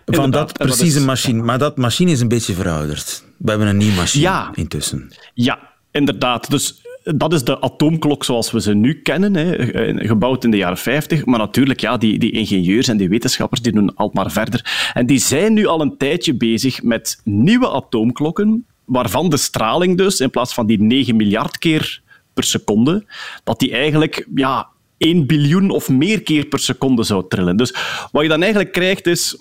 [0.09, 1.43] Van dat precieze machine.
[1.43, 3.23] Maar dat machine is een beetje verouderd.
[3.37, 4.51] We hebben een nieuwe machine ja.
[4.53, 5.11] intussen.
[5.33, 5.59] Ja,
[5.91, 6.49] inderdaad.
[6.49, 10.57] Dus dat is de atoomklok zoals we ze nu kennen, hè, eh, gebouwd in de
[10.57, 11.25] jaren 50.
[11.25, 14.91] Maar natuurlijk, ja, die, die ingenieurs en die wetenschappers die doen al maar verder.
[14.93, 20.19] En die zijn nu al een tijdje bezig met nieuwe atoomklokken, waarvan de straling dus,
[20.19, 22.01] in plaats van die 9 miljard keer
[22.33, 23.05] per seconde,
[23.43, 24.67] dat die eigenlijk ja,
[24.97, 27.57] 1 biljoen of meer keer per seconde zou trillen.
[27.57, 27.75] Dus
[28.11, 29.37] wat je dan eigenlijk krijgt is,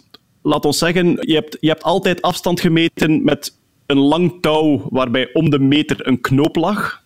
[0.49, 5.31] laat ons zeggen, je hebt, je hebt altijd afstand gemeten met een lang touw waarbij
[5.33, 7.03] om de meter een knoop lag.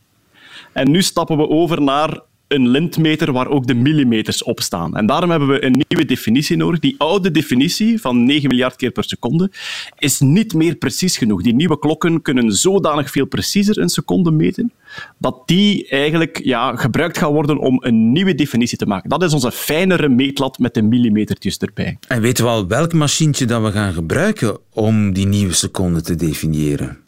[0.73, 2.21] En nu stappen we over naar
[2.53, 4.97] een lintmeter waar ook de millimeters op staan.
[4.97, 6.81] En daarom hebben we een nieuwe definitie nodig.
[6.81, 9.51] Die oude definitie van 9 miljard keer per seconde
[9.99, 11.43] is niet meer precies genoeg.
[11.43, 14.73] Die nieuwe klokken kunnen zodanig veel preciezer een seconde meten,
[15.19, 19.11] dat die eigenlijk ja, gebruikt gaan worden om een nieuwe definitie te maken.
[19.11, 21.99] Dat is onze fijnere meetlat met de millimetertjes erbij.
[22.09, 26.15] En weten we al welk machientje dat we gaan gebruiken om die nieuwe seconde te
[26.15, 27.02] definiëren?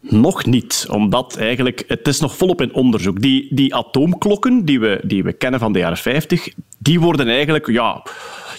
[0.00, 3.20] Nog niet, omdat eigenlijk, het is nog volop in onderzoek.
[3.20, 7.66] Die, die atoomklokken die we, die we kennen van de jaren 50, die worden eigenlijk,
[7.66, 8.02] ja,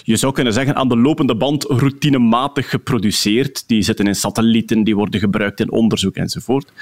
[0.08, 3.64] je zou kunnen zeggen, aan de lopende band routinematig geproduceerd.
[3.68, 6.72] Die zitten in satellieten, die worden gebruikt in onderzoek enzovoort.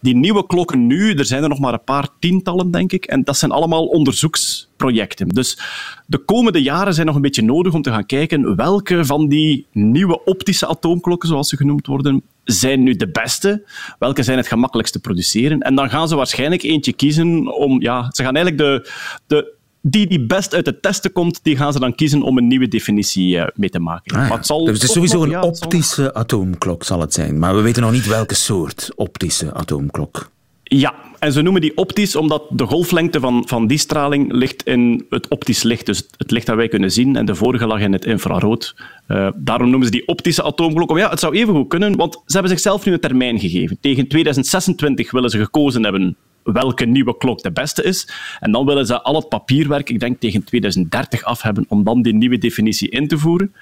[0.00, 3.24] Die nieuwe klokken nu, er zijn er nog maar een paar tientallen, denk ik, en
[3.24, 5.28] dat zijn allemaal onderzoeksprojecten.
[5.28, 5.58] Dus
[6.06, 9.66] de komende jaren zijn nog een beetje nodig om te gaan kijken welke van die
[9.72, 13.64] nieuwe optische atoomklokken, zoals ze genoemd worden, zijn nu de beste?
[13.98, 15.60] Welke zijn het gemakkelijkst te produceren?
[15.60, 17.80] En dan gaan ze waarschijnlijk eentje kiezen om...
[17.82, 18.90] Ja, ze gaan eigenlijk de,
[19.26, 22.46] de, die die best uit de testen komt, die gaan ze dan kiezen om een
[22.46, 24.16] nieuwe definitie uh, mee te maken.
[24.16, 24.42] Ah, ja.
[24.42, 26.14] zal dus het is sowieso een optische zal...
[26.14, 27.38] atoomklok, zal het zijn.
[27.38, 30.30] Maar we weten nog niet welke soort optische atoomklok.
[30.62, 30.94] Ja,
[31.26, 35.28] en ze noemen die optisch omdat de golflengte van, van die straling ligt in het
[35.28, 35.86] optisch licht.
[35.86, 38.74] Dus het licht dat wij kunnen zien en de vorige lag in het infrarood.
[39.08, 40.98] Uh, daarom noemen ze die optische atoomklok.
[40.98, 43.78] Ja, het zou even goed kunnen, want ze hebben zichzelf nu een termijn gegeven.
[43.80, 46.16] Tegen 2026 willen ze gekozen hebben
[46.52, 48.08] welke nieuwe klok de beste is.
[48.40, 52.02] En dan willen ze al het papierwerk, ik denk tegen 2030 af hebben, om dan
[52.02, 53.54] die nieuwe definitie in te voeren.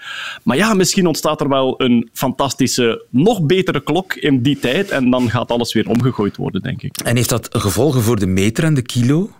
[0.43, 5.11] Maar ja, misschien ontstaat er wel een fantastische, nog betere klok in die tijd en
[5.11, 6.97] dan gaat alles weer omgegooid worden, denk ik.
[6.97, 9.31] En heeft dat gevolgen voor de meter en de kilo?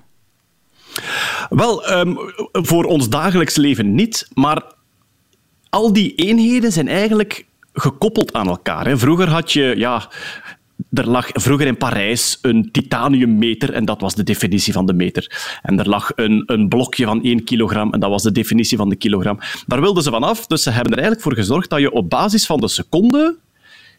[1.49, 2.17] Wel, um,
[2.53, 4.63] voor ons dagelijks leven niet, maar
[5.69, 8.87] al die eenheden zijn eigenlijk gekoppeld aan elkaar.
[8.87, 8.99] Hè.
[8.99, 10.11] Vroeger had je ja,
[10.95, 15.59] er lag vroeger in Parijs een titaniummeter en dat was de definitie van de meter.
[15.63, 18.89] En er lag een, een blokje van 1 kilogram en dat was de definitie van
[18.89, 19.39] de kilogram.
[19.67, 22.47] Daar wilden ze vanaf, dus ze hebben er eigenlijk voor gezorgd dat je op basis
[22.47, 23.37] van de seconde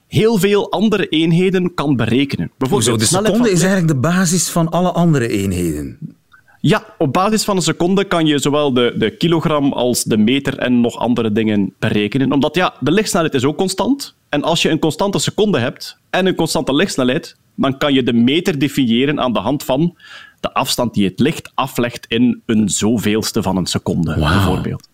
[0.07, 2.51] heel veel andere eenheden kan berekenen.
[2.57, 5.97] Bijvoorbeeld de seconde is eigenlijk de basis van alle andere eenheden.
[6.67, 10.57] Ja, op basis van een seconde kan je zowel de, de kilogram als de meter
[10.57, 12.31] en nog andere dingen berekenen.
[12.31, 14.15] Omdat ja, de lichtsnelheid is ook constant.
[14.29, 18.13] En als je een constante seconde hebt en een constante lichtsnelheid, dan kan je de
[18.13, 19.97] meter definiëren aan de hand van
[20.39, 24.27] de afstand die het licht aflegt in een zoveelste van een seconde, wow.
[24.27, 24.87] bijvoorbeeld.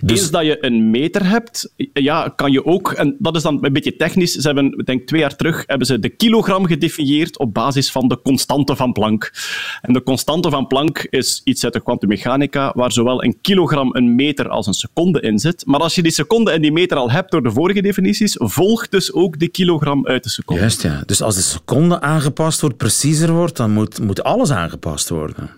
[0.00, 0.20] Dus...
[0.20, 3.72] Eens dat je een meter hebt, ja, kan je ook, en dat is dan een
[3.72, 7.54] beetje technisch, ze hebben, ik denk twee jaar terug, hebben ze de kilogram gedefinieerd op
[7.54, 9.32] basis van de constante van Planck.
[9.80, 14.14] En de constante van Planck is iets uit de kwantummechanica, waar zowel een kilogram een
[14.14, 15.66] meter als een seconde in zit.
[15.66, 18.90] Maar als je die seconde en die meter al hebt door de vorige definities, volgt
[18.90, 20.60] dus ook de kilogram uit de seconde.
[20.60, 21.02] Juist, ja.
[21.06, 25.50] Dus als de seconde aangepast wordt, preciezer wordt, dan moet, moet alles aangepast worden.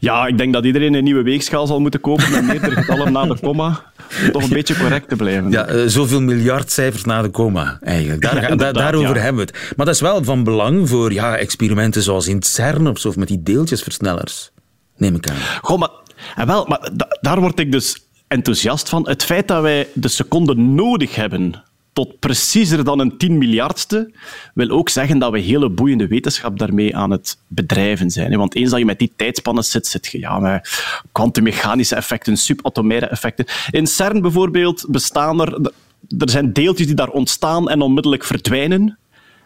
[0.00, 3.26] Ja, ik denk dat iedereen een nieuwe weegschaal zal moeten kopen met meerdere getallen na
[3.26, 3.92] de komma.
[4.24, 5.50] Om toch een beetje correct te blijven.
[5.50, 8.22] Ja, uh, zoveel miljard cijfers na de komma, eigenlijk.
[8.22, 9.22] Daar, ja, da daarover ja.
[9.22, 9.74] hebben we het.
[9.76, 13.16] Maar dat is wel van belang voor ja, experimenten zoals in CERN of zo, of
[13.16, 14.50] met die deeltjesversnellers.
[14.96, 15.36] Neem ik aan.
[15.60, 15.90] Goh, maar,
[16.34, 19.08] en wel, maar da daar word ik dus enthousiast van.
[19.08, 21.62] Het feit dat wij de seconde nodig hebben
[21.94, 24.10] tot preciezer dan een 10 miljardste,
[24.54, 28.36] wil ook zeggen dat we hele boeiende wetenschap daarmee aan het bedrijven zijn.
[28.36, 33.06] Want eens dat je met die tijdspannen zit, zit je ja, met kwantummechanische effecten, subatomaire
[33.06, 33.44] effecten.
[33.70, 35.72] In CERN bijvoorbeeld bestaan er...
[36.18, 38.98] Er zijn deeltjes die daar ontstaan en onmiddellijk verdwijnen.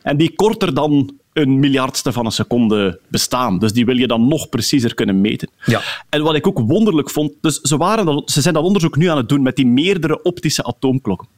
[0.02, 3.58] En die korter dan een miljardste van een seconde bestaan.
[3.58, 5.50] Dus die wil je dan nog preciezer kunnen meten.
[5.64, 5.82] Ja.
[6.08, 9.06] En wat ik ook wonderlijk vond, dus ze, waren dat, ze zijn dat onderzoek nu
[9.06, 11.28] aan het doen met die meerdere optische atoomklokken.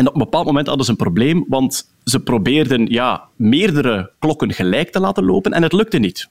[0.00, 4.52] En op een bepaald moment hadden ze een probleem, want ze probeerden ja, meerdere klokken
[4.52, 6.28] gelijk te laten lopen en het lukte niet.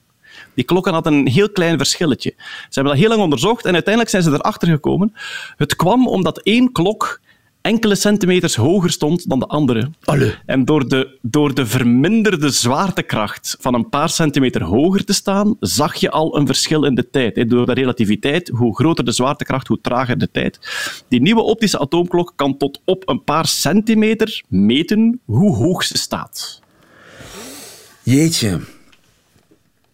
[0.54, 2.34] Die klokken hadden een heel klein verschilletje.
[2.36, 5.12] Ze hebben dat heel lang onderzocht en uiteindelijk zijn ze erachter gekomen.
[5.56, 7.20] Het kwam omdat één klok
[7.60, 9.90] enkele centimeters hoger stond dan de andere.
[10.04, 10.34] Allee.
[10.46, 15.94] En door de, door de verminderde zwaartekracht van een paar centimeter hoger te staan, zag
[15.94, 17.50] je al een verschil in de tijd.
[17.50, 20.58] Door de relativiteit, hoe groter de zwaartekracht, hoe trager de tijd.
[21.08, 26.60] Die nieuwe optische atoomklok kan tot op een paar centimeter meten hoe hoog ze staat.
[28.02, 28.60] Jeetje.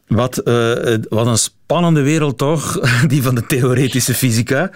[0.06, 4.70] Wat, uh, wat een spannende wereld toch, die van de theoretische fysica.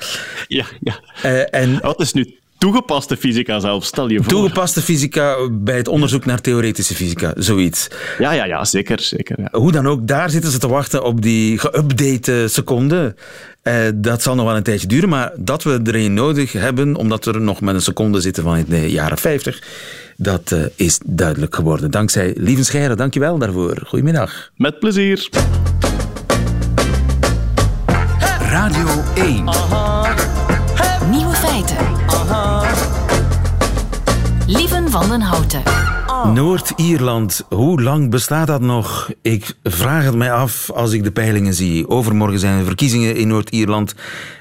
[0.48, 1.00] Ja, ja.
[1.24, 4.26] Uh, en, wat is nu toegepaste fysica zelf, stel je voor.
[4.26, 7.88] Toegepaste fysica bij het onderzoek naar theoretische fysica, zoiets.
[8.18, 9.00] Ja, ja, ja zeker.
[9.00, 9.58] zeker ja.
[9.58, 13.14] Hoe dan ook, daar zitten ze te wachten op die geüpdate seconde.
[13.62, 16.94] Uh, dat zal nog wel een tijdje duren, maar dat we er een nodig hebben,
[16.94, 19.62] omdat we er nog met een seconde zitten van de jaren 50,
[20.16, 21.90] dat uh, is duidelijk geworden.
[21.90, 23.82] Dankzij Lieven Scheire, dankjewel daarvoor.
[23.86, 24.50] Goedemiddag.
[24.56, 25.28] Met plezier.
[28.40, 29.44] Radio 1.
[31.10, 31.76] Nieuwe feiten.
[34.50, 35.62] Lieven van den Houten.
[36.34, 39.10] Noord-Ierland, hoe lang bestaat dat nog?
[39.22, 41.88] Ik vraag het mij af als ik de peilingen zie.
[41.88, 43.94] Overmorgen zijn er verkiezingen in Noord-Ierland.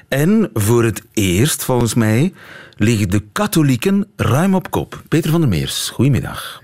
[0.08, 2.32] En voor het eerst, volgens mij,
[2.76, 5.02] liggen de katholieken ruim op kop.
[5.08, 6.62] Peter van der Meers, goedemiddag.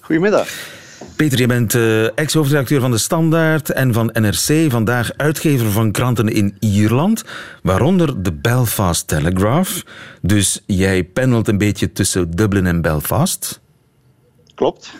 [0.00, 0.48] Goedemiddag.
[1.16, 6.28] Peter, je bent uh, ex-hoofdredacteur van De Standaard en van NRC, vandaag uitgever van kranten
[6.28, 7.24] in Ierland,
[7.62, 9.82] waaronder de Belfast Telegraph.
[10.22, 13.60] Dus jij pendelt een beetje tussen Dublin en Belfast.
[14.54, 14.92] Klopt.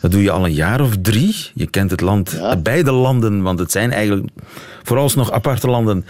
[0.00, 1.36] Dat doe je al een jaar of drie.
[1.54, 4.28] Je kent het land, beide landen, want het zijn eigenlijk
[4.82, 6.04] vooralsnog aparte landen.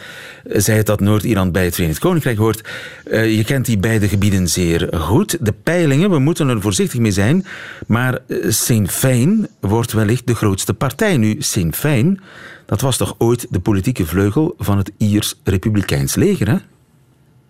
[0.44, 2.68] Zij het dat Noord-Ierland bij het Verenigd Koninkrijk hoort.
[3.04, 5.36] Uh, je kent die beide gebieden zeer goed.
[5.40, 7.46] De peilingen, we moeten er voorzichtig mee zijn.
[7.86, 11.16] Maar uh, Sinn Féin wordt wellicht de grootste partij.
[11.16, 12.20] Nu, Sinn Féin,
[12.66, 16.56] dat was toch ooit de politieke vleugel van het Iers Republikeins leger, hè?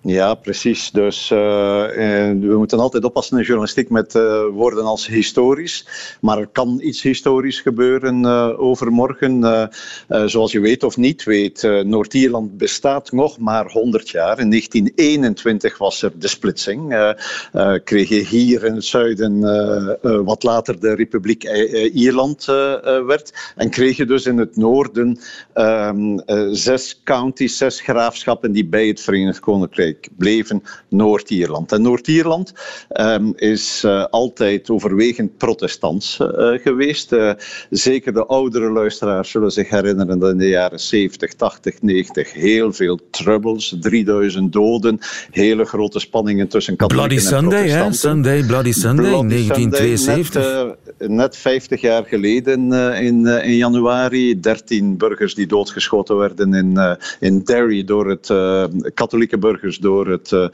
[0.08, 0.90] Ja, precies.
[0.90, 5.86] Dus uh, we moeten altijd oppassen in journalistiek met uh, woorden als historisch.
[6.20, 8.24] Maar er kan iets historisch gebeuren
[8.58, 9.40] overmorgen.
[10.08, 14.38] zoals je weet of niet weet, Noord-Ierland bestaat nog maar 100 jaar.
[14.38, 17.14] In 1921 was er de splitsing.
[17.84, 19.40] kreeg je hier in het zuiden
[20.24, 21.44] wat later de Republiek
[21.92, 22.44] Ierland
[23.06, 23.52] werd.
[23.56, 25.18] En kreeg je dus in het noorden
[25.52, 26.18] ehm,
[26.50, 31.72] zes counties, zes graafschappen die bij het Verenigd Koninkrijk bleven Noord-Ierland.
[31.72, 32.52] En Noord-Ierland
[32.88, 36.28] um, is uh, altijd overwegend protestants uh,
[36.62, 37.12] geweest.
[37.12, 37.32] Uh,
[37.70, 42.72] zeker de oudere luisteraars zullen zich herinneren dat in de jaren 70, 80, 90 heel
[42.72, 44.98] veel troubles, 3000 doden,
[45.30, 47.90] hele grote spanningen tussen katholieken Bloody en Sunday, protestanten.
[47.90, 48.14] Hè?
[48.14, 50.42] Sunday, Bloody Sunday, Bloody 1972.
[50.42, 56.98] Sunday, net, net, 50 jaar geleden in, in januari, 13 burgers die doodgeschoten werden in,
[57.20, 58.26] in Derry door het
[58.94, 60.48] katholieke burgers door het, uh,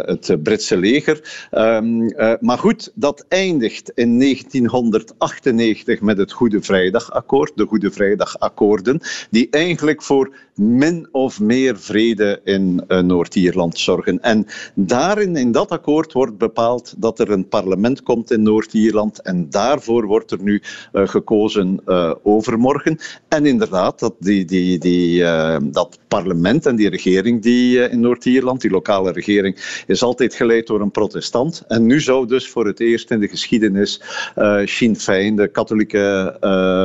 [0.00, 1.48] het Britse leger.
[1.52, 9.00] Um, uh, maar goed, dat eindigt in 1998 met het Goede Vrijdagakkoord, de Goede Vrijdagakkoorden,
[9.30, 14.20] die eigenlijk voor min of meer vrede in Noord-Ierland zorgen.
[14.20, 19.50] En daarin, in dat akkoord, wordt bepaald dat er een parlement komt in Noord-Ierland en
[19.50, 21.80] daarvoor wordt er nu gekozen
[22.22, 22.98] overmorgen.
[23.28, 25.22] En inderdaad, dat, die, die, die,
[25.70, 30.80] dat parlement en die regering die in Noord-Ierland die lokale regering, is altijd geleid door
[30.80, 31.64] een protestant.
[31.68, 34.00] En nu zou dus voor het eerst in de geschiedenis
[34.36, 36.84] uh, Sinn de katholieke uh,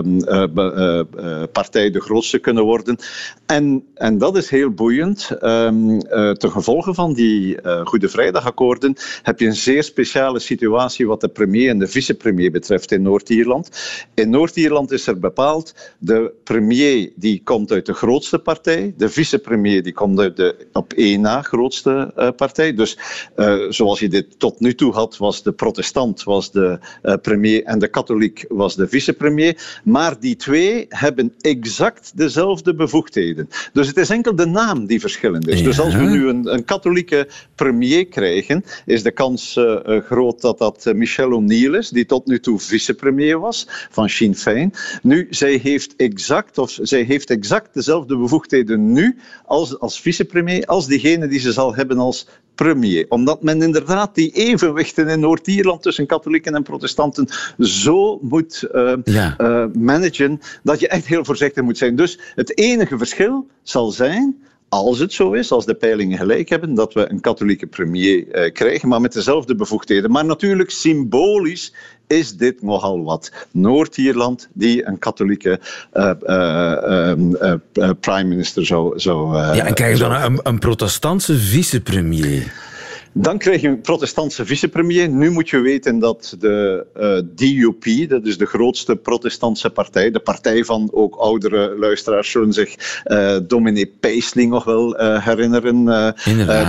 [0.55, 2.97] uh, partij, de grootste kunnen worden.
[3.45, 5.29] En, en dat is heel boeiend.
[5.41, 5.99] Um,
[6.37, 11.69] ten gevolge van die Goede Vrijdagakkoorden heb je een zeer speciale situatie wat de premier
[11.69, 13.69] en de vicepremier betreft in Noord-Ierland.
[14.13, 19.83] In Noord-Ierland is er bepaald, de premier die komt uit de grootste partij, de vicepremier
[19.83, 22.73] die komt uit de op één na grootste uh, partij.
[22.73, 22.97] Dus
[23.35, 27.63] uh, zoals je dit tot nu toe had, was de protestant was de uh, premier
[27.63, 29.79] en de katholiek was de vicepremier.
[29.83, 33.49] Maar die twee hebben exact dezelfde bevoegdheden.
[33.73, 35.59] Dus het is enkel de naam die verschillend is.
[35.59, 35.65] Ja.
[35.65, 40.91] Dus als we nu een, een, katholieke premier krijgen, is de kans groot dat dat
[40.95, 44.73] Michel O'Neill is, die tot nu toe vicepremier was van Sinn Féin.
[45.01, 50.87] Nu, zij heeft exact, of zij heeft exact dezelfde bevoegdheden nu als, als vicepremier als
[50.87, 53.05] diegene die ze zal hebben als premier.
[53.09, 57.27] Omdat men inderdaad die evenwichten in Noord-Ierland tussen katholieken en protestanten
[57.59, 59.35] zo moet uh, ja.
[59.37, 61.95] uh, managen dat je echt heel voorzichtig moet zijn.
[61.95, 64.37] Dus het enige verschil zal zijn
[64.69, 68.51] als het zo is, als de peilingen gelijk hebben, dat we een katholieke premier uh,
[68.51, 70.11] krijgen, maar met dezelfde bevoegdheden.
[70.11, 71.73] Maar natuurlijk symbolisch
[72.07, 73.31] is dit nogal wat.
[73.51, 75.59] Noord-Ierland, die een katholieke
[75.93, 78.99] uh, uh, prime minister zou.
[78.99, 82.68] zou ja, en krijg je dan een, een protestantse vicepremier?
[83.13, 85.09] Dan krijg je een protestantse vicepremier.
[85.09, 90.11] Nu moet je weten dat de uh, eh, DUP, dat is de grootste protestantse partij,
[90.11, 95.85] de partij van ook oudere luisteraars zullen zich uh, dominee Peisling nog wel uh, herinneren.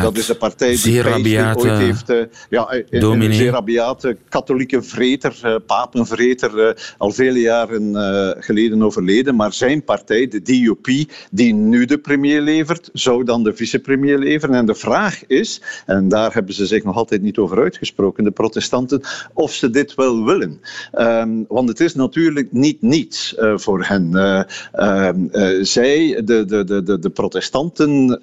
[0.03, 2.12] dat is de partij die zeer ooit heeft...
[2.50, 7.94] ja, een, een zeer rabiate katholieke vreter, papenvreter, al vele jaren
[8.42, 9.37] geleden overleden.
[9.37, 14.55] Maar zijn partij, de DUP, die nu de premier levert, zou dan de vicepremier leveren.
[14.55, 18.31] En de vraag is, en daar hebben ze zich nog altijd niet over uitgesproken, de
[18.31, 19.01] protestanten,
[19.35, 20.61] of ze dit wel willen.
[20.99, 24.11] Um, want het is natuurlijk niet niets uh, voor hen.
[24.12, 24.43] Uh,
[24.75, 28.19] uh, zij, de, de, de, de protestanten,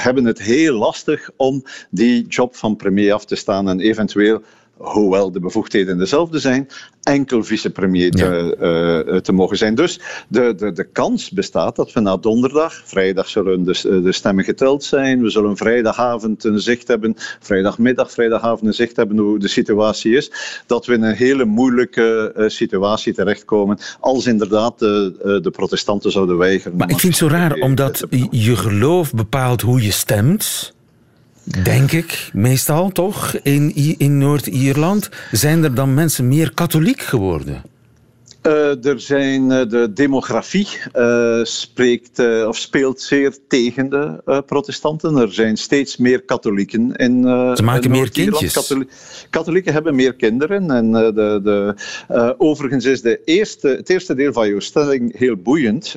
[0.00, 4.42] hebben het heel lastig om die job van premier af te staan en eventueel
[4.76, 6.68] hoewel de bevoegdheden dezelfde zijn,
[7.02, 8.56] enkel vicepremier te,
[9.10, 9.74] uh, te mogen zijn.
[9.74, 14.44] Dus de, de, de kans bestaat dat we na donderdag, vrijdag zullen de, de stemmen
[14.44, 19.48] geteld zijn, we zullen vrijdagavond een zicht hebben, vrijdagmiddag, vrijdagavond een zicht hebben hoe de
[19.48, 20.32] situatie is,
[20.66, 26.38] dat we in een hele moeilijke uh, situatie terechtkomen als inderdaad de, de protestanten zouden
[26.38, 26.76] weigeren.
[26.76, 30.74] Maar ik vind het zo raar, omdat je geloof bepaalt hoe je stemt.
[31.44, 35.08] Denk ik, meestal toch, in, in Noord-Ierland.
[35.30, 37.62] Zijn er dan mensen meer katholiek geworden?
[38.46, 45.16] Uh, er zijn, uh, de demografie uh, spreekt, of speelt zeer tegen de protestanten.
[45.16, 47.22] Er zijn steeds meer katholieken in
[47.56, 48.52] Ze maken meer kindjes.
[48.52, 48.86] Katholi
[49.30, 50.70] katholieken hebben meer kinderen.
[50.70, 51.74] En de, de,
[52.38, 55.96] overigens is de eerste, het eerste deel van jouw stelling heel boeiend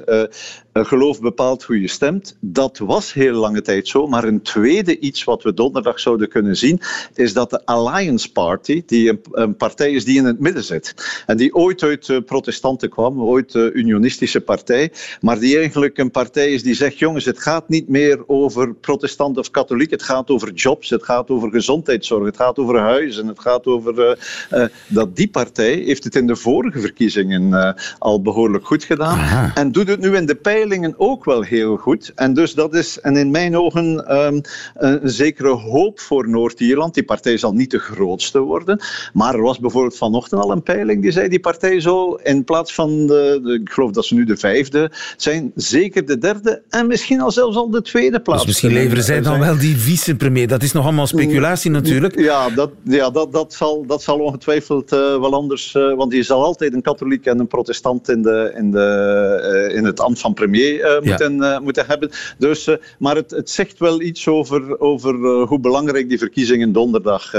[0.84, 2.38] geloof bepaalt hoe je stemt.
[2.40, 4.08] Dat was heel lange tijd zo.
[4.08, 6.82] Maar een tweede iets wat we donderdag zouden kunnen zien,
[7.14, 10.94] is dat de Alliance Party, die een, een partij is die in het midden zit,
[11.26, 15.98] en die ooit uit uh, protestanten kwam, ooit de uh, unionistische partij, maar die eigenlijk
[15.98, 20.04] een partij is die zegt, jongens, het gaat niet meer over protestant of katholiek, het
[20.04, 24.18] gaat over jobs, het gaat over gezondheidszorg, het gaat over huizen, het gaat over...
[24.52, 29.52] Uh, dat die partij heeft het in de vorige verkiezingen al behoorlijk goed gedaan Aha.
[29.54, 30.65] en doet het nu in de pijl
[30.98, 32.12] ook wel heel goed.
[32.16, 34.42] En dus dat is, en in mijn ogen, um,
[34.74, 36.94] een zekere hoop voor Noord-Ierland.
[36.94, 38.80] Die partij zal niet de grootste worden.
[39.14, 42.74] Maar er was bijvoorbeeld vanochtend al een peiling die zei: die partij zo in plaats
[42.74, 46.88] van de, de ik geloof dat ze nu de vijfde zijn, zeker de derde en
[46.88, 48.40] misschien al zelfs al de tweede plaats.
[48.40, 50.48] Dus misschien leveren zij dan wel die vicepremier.
[50.48, 52.20] Dat is nog allemaal speculatie natuurlijk.
[52.20, 56.24] Ja, dat, ja, dat, dat, zal, dat zal ongetwijfeld uh, wel anders, uh, want je
[56.24, 60.20] zal altijd een katholiek en een protestant in, de, in, de, uh, in het ambt
[60.20, 62.10] van premier premier uh, moeten, uh, moeten hebben.
[62.38, 65.14] Dus, uh, maar het, het zegt wel iets over, over
[65.46, 67.30] hoe belangrijk die verkiezingen donderdag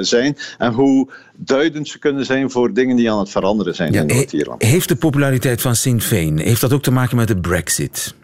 [0.00, 4.00] zijn en hoe duidend ze kunnen zijn voor dingen die aan het veranderen zijn ja,
[4.00, 4.62] in Noord-Ierland.
[4.62, 8.14] Heeft de populariteit van Sinn Féin, heeft dat ook te maken met de brexit?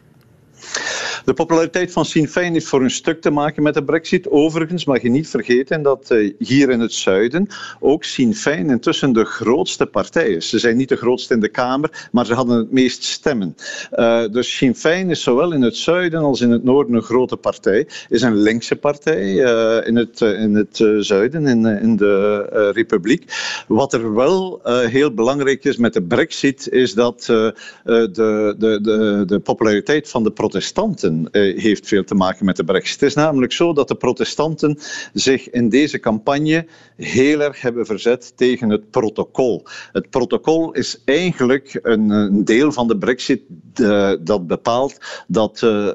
[1.24, 4.28] De populariteit van Sinn Féin heeft voor een stuk te maken met de brexit.
[4.30, 7.48] Overigens mag je niet vergeten dat uh, hier in het zuiden
[7.80, 10.48] ook Sinn Féin intussen de grootste partij is.
[10.48, 13.56] Ze zijn niet de grootste in de Kamer, maar ze hadden het meest stemmen.
[13.92, 17.36] Uh, dus Sinn Féin is zowel in het zuiden als in het noorden een grote
[17.36, 17.88] partij.
[18.08, 23.24] Is een linkse partij uh, in het, in het zuiden, in, in de Republiek.
[23.68, 29.40] Wat er wel heel belangrijk is met de brexit, is dat de, de, de, de
[29.40, 33.00] populariteit van de protestanten uh, heeft veel te maken met de brexit.
[33.00, 34.78] Het is namelijk zo dat de protestanten
[35.12, 39.66] zich in deze campagne heel erg hebben verzet tegen het protocol.
[39.92, 43.40] Het protocol is eigenlijk een, een deel van de brexit
[43.80, 45.86] uh, dat bepaalt dat uh,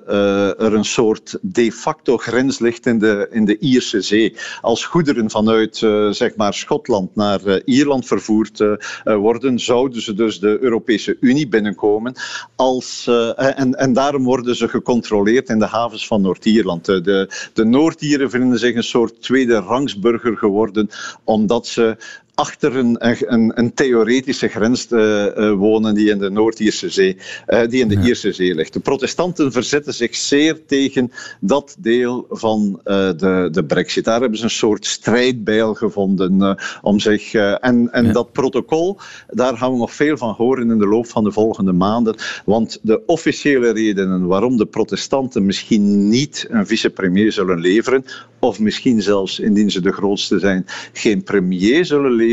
[0.61, 4.35] er een soort de facto grens ligt in de, in de Ierse zee.
[4.61, 5.77] Als goederen vanuit
[6.11, 8.63] zeg maar Schotland naar Ierland vervoerd
[9.03, 12.13] worden, zouden ze dus de Europese Unie binnenkomen.
[12.55, 16.85] Als, en, en daarom worden ze gecontroleerd in de havens van Noord-Ierland.
[16.85, 20.89] De, de Noord-Ieren vinden zich een soort tweede rangsburger geworden,
[21.23, 21.97] omdat ze
[22.41, 22.95] achter een,
[23.33, 27.87] een, een theoretische grens uh, uh, wonen die in de Noord-Ierse Zee, uh, die in
[27.87, 28.01] de ja.
[28.01, 28.73] Ierse Zee ligt.
[28.73, 34.05] De protestanten verzetten zich zeer tegen dat deel van de, de brexit.
[34.05, 37.33] Daar hebben ze een soort strijdbijl gevonden om zich...
[37.33, 38.11] en en ja.
[38.11, 41.71] dat protocol, daar gaan we nog veel van horen in de loop van de volgende
[41.71, 42.15] maanden.
[42.45, 48.05] Want de officiële redenen waarom de protestanten misschien niet een vicepremier zullen leveren,
[48.39, 52.30] of misschien zelfs, indien ze de grootste zijn, geen premier zullen leveren,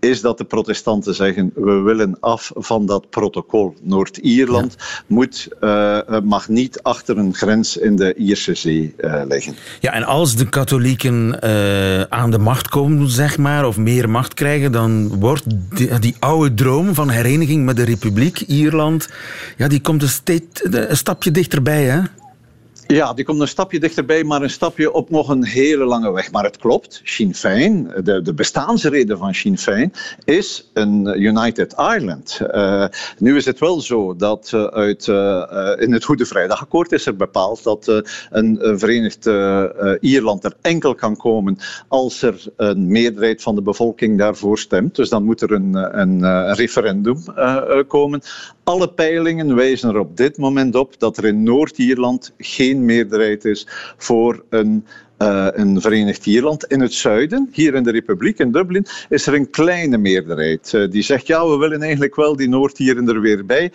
[0.00, 3.74] is dat de protestanten zeggen, we willen af van dat protocol.
[3.82, 6.04] Noord-Ierland ja.
[6.10, 9.54] uh, mag niet achter een grens in de Ierse Zee uh, liggen.
[9.80, 14.34] Ja, en als de katholieken uh, aan de macht komen, zeg maar, of meer macht
[14.34, 19.08] krijgen, dan wordt die, die oude droom van hereniging met de Republiek Ierland,
[19.56, 22.00] ja, die komt een, steeds, een stapje dichterbij, hè?
[22.90, 26.32] Ja, die komt een stapje dichterbij, maar een stapje op nog een hele lange weg.
[26.32, 29.92] Maar het klopt, Sinn Féin, de, de bestaansreden van Sinn Féin,
[30.24, 32.40] is een United Ireland.
[32.54, 32.84] Uh,
[33.18, 37.16] nu is het wel zo dat uh, uit, uh, in het Goede Vrijdagakkoord is er
[37.16, 39.26] bepaald dat een, Verenigd
[40.00, 44.96] Ierland er enkel kan komen als er een meerderheid van de bevolking daarvoor stemt.
[44.96, 47.22] Dus dan moet er een, een referendum
[47.86, 48.22] komen.
[48.64, 53.66] Alle peilingen wijzen er op dit moment op dat er in Noord-Ierland geen meerderheid is
[53.96, 54.84] voor een
[55.22, 56.64] uh, een Verenigd Ierland.
[56.64, 60.72] In het zuiden, hier in de Republiek in Dublin, is er een kleine meerderheid.
[60.74, 63.72] Uh, die zegt, ja, we willen eigenlijk wel die Noord-Ieren er weer bij.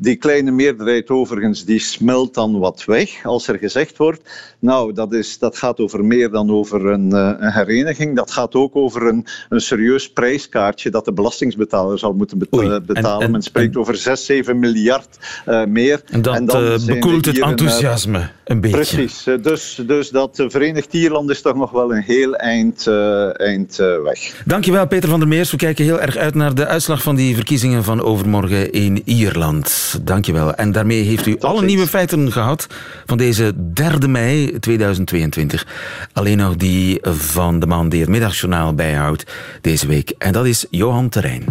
[0.00, 4.22] Die kleine meerderheid overigens, die smelt dan wat weg als er gezegd wordt,
[4.60, 8.16] nou, dat, is, dat gaat over meer dan over een, uh, een hereniging.
[8.16, 12.84] Dat gaat ook over een, een serieus prijskaartje dat de belastingsbetaler zal moeten betalen.
[12.86, 16.02] En, en, Men spreekt en, over 6, 7 miljard uh, meer.
[16.10, 18.76] En dat en dan uh, bekoelt het enthousiasme een, een beetje.
[18.76, 22.86] Precies, dus, dus dat Verenigd Ierland is toch nog wel een heel eind,
[23.32, 24.42] eind weg.
[24.44, 25.50] Dankjewel Peter van der Meers.
[25.50, 29.87] We kijken heel erg uit naar de uitslag van die verkiezingen van overmorgen in Ierland.
[30.02, 30.54] Dankjewel.
[30.54, 31.72] En daarmee heeft u Tot alle ziens.
[31.72, 32.66] nieuwe feiten gehad
[33.06, 35.66] van deze 3 mei 2022.
[36.12, 39.24] Alleen nog die van de man die het middagjournaal bijhoudt
[39.60, 40.12] deze week.
[40.18, 41.44] En dat is Johan Terrein.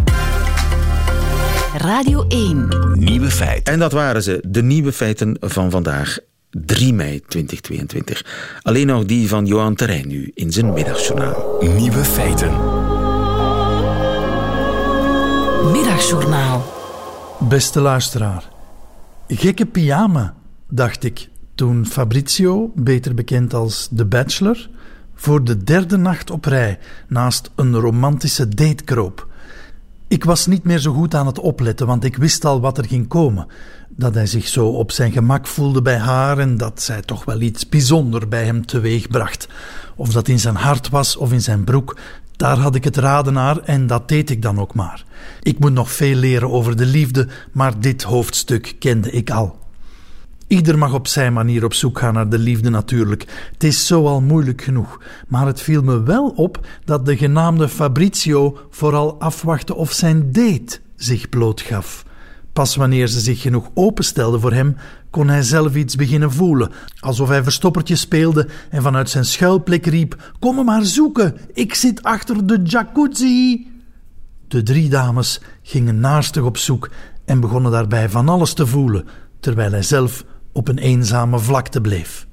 [1.76, 2.68] Radio 1.
[2.94, 3.72] Nieuwe feiten.
[3.72, 6.18] En dat waren ze, de nieuwe feiten van vandaag.
[6.50, 8.24] 3 mei 2022.
[8.62, 11.56] Alleen nog die van Johan Terrein nu in zijn middagjournaal.
[11.76, 12.52] Nieuwe feiten.
[15.72, 16.77] Middagjournaal.
[17.38, 18.48] Beste luisteraar.
[19.28, 20.34] Gekke pyjama,
[20.68, 24.68] dacht ik toen Fabrizio, beter bekend als The Bachelor,
[25.14, 26.78] voor de derde nacht op rij
[27.08, 29.26] naast een romantische date kroop.
[30.08, 32.84] Ik was niet meer zo goed aan het opletten, want ik wist al wat er
[32.84, 33.46] ging komen.
[33.88, 37.40] Dat hij zich zo op zijn gemak voelde bij haar en dat zij toch wel
[37.40, 39.48] iets bijzonder bij hem teweegbracht.
[39.96, 41.96] Of dat in zijn hart was of in zijn broek,
[42.38, 45.04] daar had ik het raden naar en dat deed ik dan ook maar.
[45.42, 49.58] Ik moet nog veel leren over de liefde, maar dit hoofdstuk kende ik al.
[50.46, 53.48] Ieder mag op zijn manier op zoek gaan naar de liefde natuurlijk.
[53.52, 55.00] Het is zo al moeilijk genoeg.
[55.28, 60.78] Maar het viel me wel op dat de genaamde Fabrizio vooral afwachtte of zijn date
[60.96, 62.04] zich blootgaf.
[62.58, 64.76] Pas wanneer ze zich genoeg openstelde voor hem,
[65.10, 66.70] kon hij zelf iets beginnen voelen.
[67.00, 72.46] Alsof hij verstoppertje speelde en vanuit zijn schuilplek riep: Kom maar zoeken, ik zit achter
[72.46, 73.66] de jacuzzi.
[74.48, 76.90] De drie dames gingen naastig op zoek
[77.24, 79.08] en begonnen daarbij van alles te voelen,
[79.40, 82.26] terwijl hij zelf op een eenzame vlakte bleef.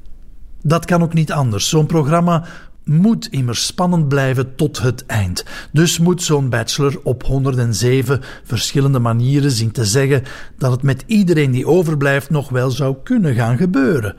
[0.61, 1.69] Dat kan ook niet anders.
[1.69, 2.45] Zo'n programma
[2.86, 5.45] moet immers spannend blijven tot het eind.
[5.71, 10.23] Dus moet zo'n bachelor op 107 verschillende manieren zien te zeggen
[10.57, 14.15] dat het met iedereen die overblijft nog wel zou kunnen gaan gebeuren.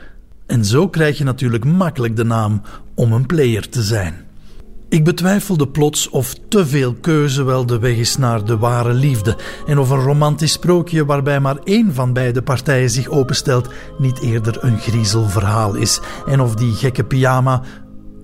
[0.46, 2.62] En zo krijg je natuurlijk makkelijk de naam
[2.94, 4.24] om een player te zijn.
[4.88, 9.36] Ik betwijfelde plots of te veel keuze wel de weg is naar de ware liefde
[9.66, 14.64] en of een romantisch sprookje waarbij maar één van beide partijen zich openstelt niet eerder
[14.64, 17.62] een griezelverhaal is en of die gekke pyjama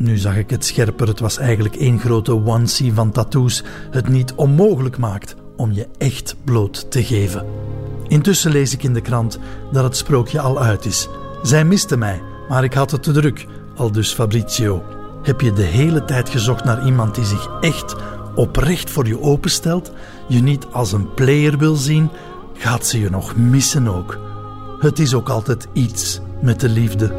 [0.03, 4.33] nu zag ik het scherper, het was eigenlijk één grote onesie van tattoos, het niet
[4.35, 7.47] onmogelijk maakt om je echt bloot te geven.
[8.09, 9.39] Intussen lees ik in de krant
[9.73, 11.09] dat het sprookje al uit is.
[11.43, 13.47] Zij miste mij, maar ik had het te druk,
[13.77, 14.83] al dus Fabrizio.
[15.23, 17.97] Heb je de hele tijd gezocht naar iemand die zich echt
[18.35, 19.93] oprecht voor je openstelt,
[20.29, 22.11] je niet als een player wil zien,
[22.55, 24.19] gaat ze je nog missen ook.
[24.79, 27.15] Het is ook altijd iets met de liefde.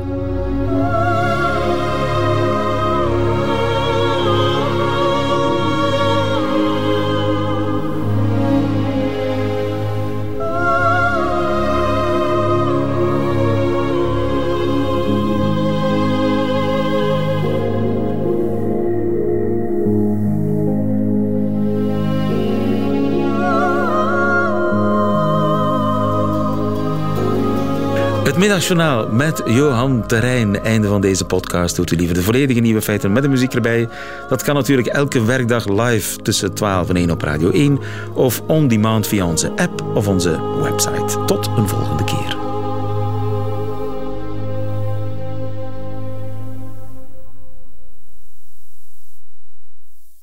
[28.33, 30.59] Het Middagjournaal met Johan Terrein.
[30.63, 31.75] Einde van deze podcast.
[31.75, 33.89] Doet u liever de volledige nieuwe feiten met de muziek erbij.
[34.29, 37.79] Dat kan natuurlijk elke werkdag live tussen 12 en 1 op Radio 1.
[38.13, 41.25] Of on demand via onze app of onze website.
[41.25, 42.32] Tot een volgende keer.